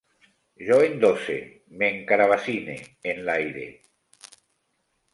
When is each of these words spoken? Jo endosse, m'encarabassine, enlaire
Jo 0.69 0.77
endosse, 0.85 1.35
m'encarabassine, 1.83 2.77
enlaire 3.15 3.71